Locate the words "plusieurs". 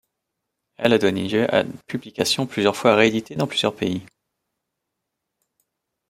2.47-2.75, 3.45-3.75